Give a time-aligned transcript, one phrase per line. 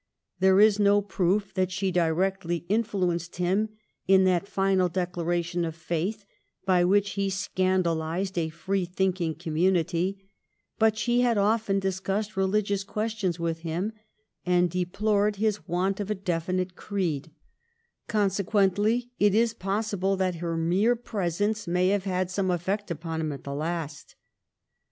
[0.39, 3.69] There is no proof that she directly influenced him
[4.07, 6.25] in that final declaration of faith
[6.65, 10.25] by which he scandalised a free thinking community;
[10.79, 13.93] but she had often discussed religious questions with him,
[14.43, 17.29] and deplored his want of a definite creed;
[18.09, 23.21] conse* quently, it is possible that her mere presence may have had some effect upon
[23.21, 24.15] him at the last.